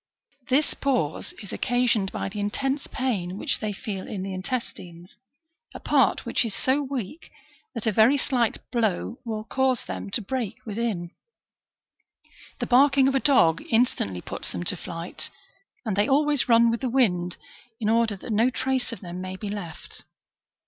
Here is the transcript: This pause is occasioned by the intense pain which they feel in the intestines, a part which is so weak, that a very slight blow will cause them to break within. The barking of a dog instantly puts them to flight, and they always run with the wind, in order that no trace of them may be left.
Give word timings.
This 0.49 0.73
pause 0.73 1.31
is 1.43 1.53
occasioned 1.53 2.11
by 2.11 2.27
the 2.27 2.39
intense 2.39 2.87
pain 2.87 3.37
which 3.37 3.59
they 3.59 3.71
feel 3.71 4.07
in 4.07 4.23
the 4.23 4.33
intestines, 4.33 5.15
a 5.75 5.79
part 5.79 6.25
which 6.25 6.43
is 6.43 6.55
so 6.55 6.81
weak, 6.81 7.29
that 7.75 7.85
a 7.85 7.91
very 7.91 8.17
slight 8.17 8.57
blow 8.71 9.19
will 9.23 9.43
cause 9.43 9.83
them 9.85 10.09
to 10.09 10.19
break 10.23 10.55
within. 10.65 11.11
The 12.57 12.65
barking 12.65 13.07
of 13.07 13.13
a 13.13 13.19
dog 13.19 13.61
instantly 13.69 14.21
puts 14.21 14.51
them 14.51 14.63
to 14.63 14.75
flight, 14.75 15.29
and 15.85 15.95
they 15.95 16.09
always 16.09 16.49
run 16.49 16.71
with 16.71 16.81
the 16.81 16.89
wind, 16.89 17.37
in 17.79 17.87
order 17.87 18.15
that 18.15 18.33
no 18.33 18.49
trace 18.49 18.91
of 18.91 19.01
them 19.01 19.21
may 19.21 19.35
be 19.35 19.49
left. 19.49 20.05